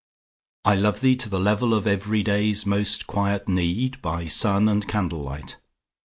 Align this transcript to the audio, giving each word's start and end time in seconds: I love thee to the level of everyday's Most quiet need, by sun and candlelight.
I 0.65 0.73
love 0.73 1.01
thee 1.01 1.15
to 1.17 1.29
the 1.29 1.39
level 1.39 1.75
of 1.75 1.85
everyday's 1.85 2.65
Most 2.65 3.05
quiet 3.05 3.47
need, 3.47 4.01
by 4.01 4.25
sun 4.25 4.67
and 4.67 4.87
candlelight. 4.87 5.57